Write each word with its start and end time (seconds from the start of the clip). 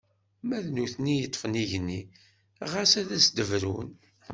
Ma 0.47 0.57
d 0.65 0.67
nutni 0.75 1.11
i 1.13 1.21
yeṭṭfen 1.21 1.59
igenni, 1.63 2.01
ɣas 2.71 2.91
ad 3.01 3.09
s-d-brun! 3.25 3.89